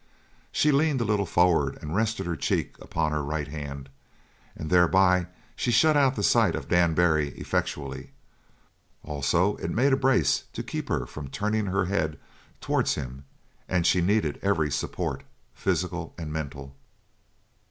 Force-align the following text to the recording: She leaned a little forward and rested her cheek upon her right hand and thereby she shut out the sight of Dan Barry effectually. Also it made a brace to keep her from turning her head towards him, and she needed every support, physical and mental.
She 0.51 0.71
leaned 0.71 0.99
a 0.99 1.05
little 1.05 1.27
forward 1.27 1.77
and 1.79 1.93
rested 1.95 2.25
her 2.25 2.35
cheek 2.35 2.73
upon 2.79 3.11
her 3.11 3.21
right 3.21 3.47
hand 3.47 3.87
and 4.55 4.71
thereby 4.71 5.27
she 5.55 5.69
shut 5.69 5.95
out 5.95 6.15
the 6.15 6.23
sight 6.23 6.55
of 6.55 6.67
Dan 6.67 6.95
Barry 6.95 7.29
effectually. 7.37 8.09
Also 9.03 9.57
it 9.57 9.69
made 9.69 9.93
a 9.93 9.97
brace 9.97 10.45
to 10.53 10.63
keep 10.63 10.89
her 10.89 11.05
from 11.05 11.27
turning 11.27 11.67
her 11.67 11.85
head 11.85 12.19
towards 12.61 12.95
him, 12.95 13.25
and 13.69 13.85
she 13.85 14.01
needed 14.01 14.39
every 14.41 14.71
support, 14.71 15.21
physical 15.53 16.15
and 16.17 16.33
mental. 16.33 16.75